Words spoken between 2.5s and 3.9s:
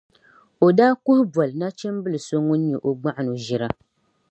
nyɛ o gbɔɣino ʒira.